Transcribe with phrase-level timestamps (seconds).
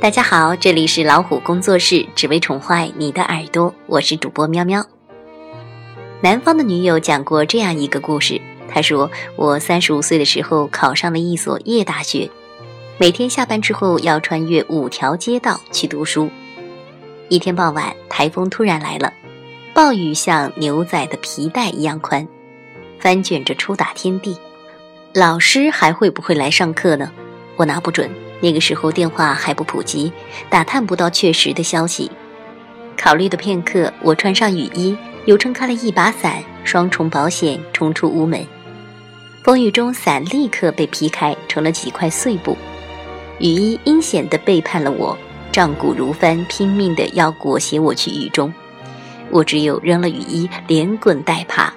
[0.00, 3.74] 大家好，这里是老虎工作室，只为宠坏你的耳朵。
[3.86, 4.84] 我是主播喵喵。
[6.20, 12.30] 南方的女友讲过这样一个故事，她说：“我三十五岁的时候考上了一所夜大学，
[12.98, 16.30] 每天下班之后要穿越五条街道去读书。
[17.28, 19.12] 一天傍晚，台风突然来了，
[19.72, 22.26] 暴雨像牛仔的皮带一样宽，
[22.98, 24.36] 翻卷着初打天地。
[25.14, 27.10] 老师还会不会来上课呢？
[27.56, 28.10] 我拿不准。”
[28.44, 30.12] 那个时候电话还不普及，
[30.50, 32.10] 打探不到确实的消息。
[32.94, 34.94] 考虑的片刻，我穿上雨衣，
[35.24, 38.46] 又撑开了一把伞，双重保险，冲出屋门。
[39.42, 42.54] 风雨中，伞立刻被劈开，成了几块碎布。
[43.38, 45.16] 雨衣阴险地背叛了我，
[45.50, 48.52] 胀骨如翻，拼命地要裹挟我去雨中。
[49.30, 51.72] 我只有扔了雨衣，连滚带爬。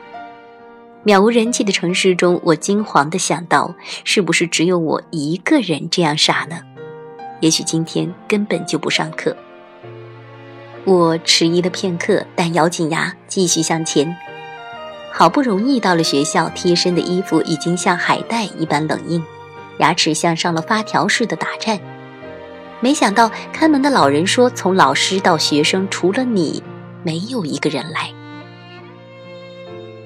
[1.08, 6.60] 渺无人迹的城市中，我惊惶地想到：是不是只有我一个人这样傻呢？
[7.40, 9.34] 也许今天根本就不上课。
[10.84, 14.14] 我迟疑了片刻，但咬紧牙继续向前。
[15.10, 19.24] 好不容易到了学校，贴身的衣服已经像海带一般冷硬，
[19.78, 21.80] 牙齿像上了发条似的打颤。
[22.82, 26.62] 没想到看门的老人说：“从老师到学生，除了你，
[27.02, 28.12] 没有一个人来。”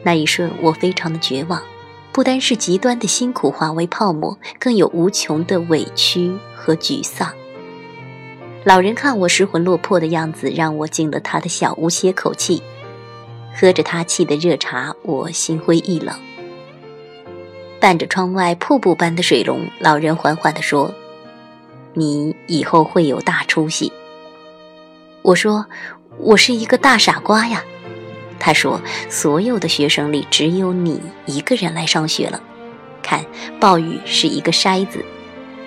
[0.03, 1.61] 那一瞬，我非常的绝望，
[2.11, 7.31] 不单是极端的辛苦化为泡沫，更有无穷的委屈和沮丧。
[8.63, 12.61] 老人看我失魂落魄的样子，让我进了他的小屋歇口气，
[13.55, 16.15] 喝着他沏的热茶，我心灰意冷。
[17.79, 20.93] 伴着窗外瀑布般的水龙，老人缓缓地说
[21.95, 23.91] ：“你以后会有大出息。”
[25.23, 25.65] 我说
[26.19, 27.63] ：“我是一个大傻瓜呀。”
[28.43, 32.41] 他说：“所有的学生里，只有你一个人来上学了。
[33.03, 33.23] 看，
[33.59, 35.05] 暴雨是一个筛子，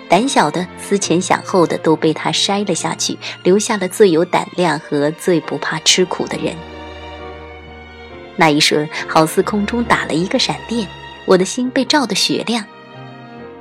[0.09, 6.57] 胆小的、思前想后的都被他筛了下去，留下了最有胆量和最不怕吃苦的人。
[8.35, 10.89] 那一瞬，好似空中打了一个闪电，
[11.27, 12.65] 我的心被照得雪亮。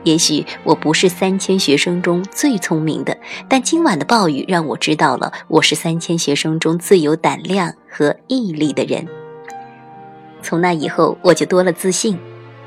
[0.03, 9.07] 也许我不是三千学生中最聪明的，但今晚的暴雨让我知道了，我是三千学生中最有胆量和毅力的人。
[10.41, 12.19] 从那以后，我就多了自信。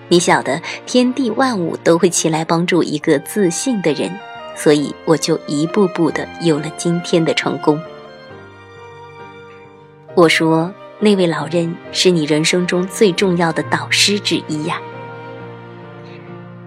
[0.08, 4.10] 你晓得，天地万物都会起来帮助一个自信的人，
[4.54, 7.78] 所以我就一步步的有了今天的成功。
[10.14, 14.80] 我说，那位老人是你人生中最重要的导师之一呀。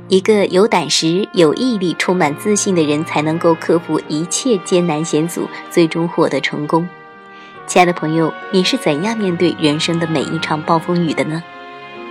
[0.09, 6.89] 一个有胆识、有毅力、充满自信的人，才能够克服一切艰难险阻，最终获得成功。
[7.67, 11.43] 亲爱的朋友，你是怎样面对人生的每一场暴风雨的呢？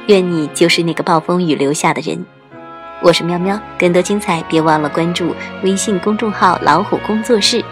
[0.07, 2.25] 愿你就是那个暴风雨留下的人。
[3.03, 5.35] 我是喵喵，更多精彩别忘了关注
[5.65, 7.65] 微信公众号“老虎工作室”。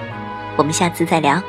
[0.58, 1.40] 我们下次再聊。